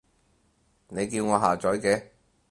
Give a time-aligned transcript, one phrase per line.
[0.87, 2.05] 你叫我下載嘅